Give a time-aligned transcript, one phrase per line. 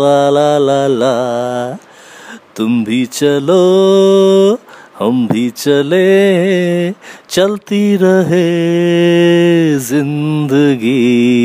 [0.00, 1.16] ला ला ला ला
[2.56, 3.62] तुम भी चलो
[4.98, 6.92] हम भी चले
[7.30, 8.48] चलती रहे
[9.78, 11.41] ज़िंदगी।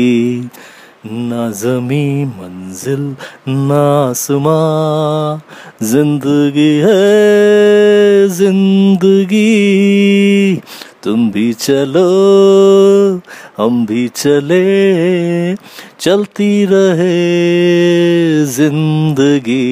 [1.38, 3.02] ना जमी मंजिल
[3.48, 5.38] ना आसमां
[5.86, 9.42] ज़िंदगी है, ज़िंदगी।
[11.02, 12.02] तुम भी चलो,
[13.58, 14.64] हम भी चले।
[16.00, 17.14] चलती रहे
[18.44, 19.62] ज़िंदगी।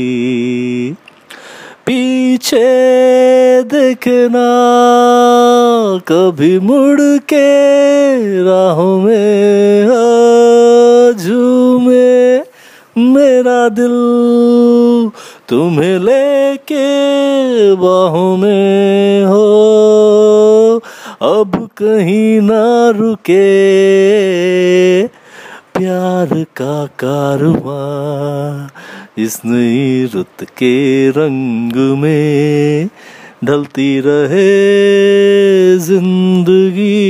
[1.86, 2.62] पीछे
[3.62, 4.46] देखना,
[6.08, 7.46] कभी मुड़ के
[8.44, 10.05] राहों में।
[13.68, 13.96] दिल
[15.48, 16.86] तुम्हें लेके
[17.74, 19.46] बाहों में हो।
[21.22, 23.46] अब कहीं ना रुके
[25.76, 27.82] प्यार का कारवा
[29.18, 30.74] इस नई रुत के
[31.10, 32.88] रंग में
[33.44, 34.48] ढलती रहे
[35.78, 37.05] ज़िंदगी।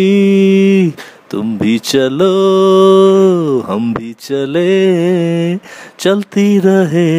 [1.91, 5.56] चलो, हम भी चले,
[5.98, 7.11] चलती रहे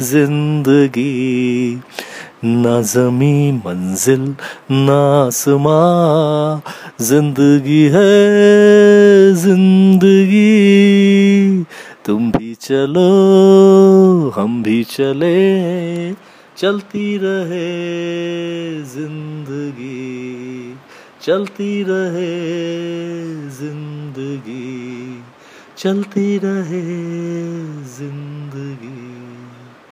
[0.00, 1.74] ज़िंदगी।
[2.44, 4.34] ना जमी मंजिल,
[4.70, 6.60] ना आसमां,
[7.04, 10.44] ज़िंदगी है ज़िंदगी।
[12.06, 13.08] तुम भी चलो,
[14.36, 16.12] हम भी चले,
[16.58, 17.68] चलती रहे
[18.82, 20.74] ज़िंदगी।
[21.22, 22.93] चलती रहे
[25.84, 26.82] चलती रहे
[27.96, 29.43] ज़िंदगी।